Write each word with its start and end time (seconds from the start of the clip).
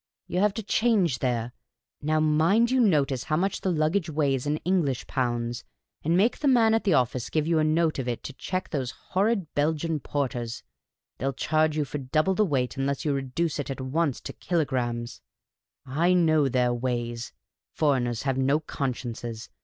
You 0.25 0.39
have 0.39 0.55
to 0.55 0.63
change 0.63 1.19
there. 1.19 1.51
Now, 2.01 2.19
mind 2.19 2.71
you 2.71 2.79
notice 2.79 3.25
how 3.25 3.37
much 3.37 3.61
the 3.61 3.69
luggage 3.69 4.07
The 4.07 4.13
Cantankerous 4.13 4.25
Old 4.25 4.31
Lady 4.31 4.41
17 4.41 4.55
weighs 4.55 4.59
in 4.65 4.73
English 4.87 5.05
pounds, 5.07 5.63
and 6.03 6.17
make 6.17 6.39
the 6.39 6.47
man 6.47 6.73
at 6.73 6.85
the 6.85 6.95
office 6.95 7.29
give 7.29 7.45
you 7.45 7.59
a 7.59 7.63
note 7.63 7.99
of 7.99 8.07
it 8.07 8.23
to 8.23 8.33
check 8.33 8.71
those 8.71 8.89
horrid 9.11 9.53
Belgian 9.53 9.99
porters. 9.99 10.63
They 11.19 11.25
'11 11.25 11.37
charge 11.37 11.77
you 11.77 11.85
for 11.85 11.99
double 11.99 12.33
the 12.33 12.43
weight, 12.45 12.77
unless 12.77 13.05
you 13.05 13.13
reduce 13.13 13.59
it 13.59 13.69
at 13.69 13.79
once 13.79 14.19
to 14.21 14.33
kilogrammes. 14.33 15.21
/ 15.57 15.85
know 15.87 16.49
their 16.49 16.73
ways. 16.73 17.31
Foreigners 17.75 18.23
have 18.23 18.39
no 18.39 18.59
consciences. 18.59 19.49